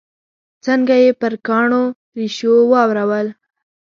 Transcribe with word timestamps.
څنګه 0.65 0.95
یې 1.03 1.09
پر 1.21 1.33
کاڼو 1.47 1.83
ریشو 2.17 2.53
واورول. 2.71 3.27